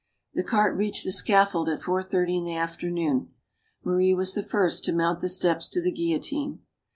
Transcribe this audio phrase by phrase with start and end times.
[0.33, 3.29] The cart reached the scaffold at four thirty in the afternoon.
[3.83, 6.61] Marie was the first to mount the steps to the guillotine.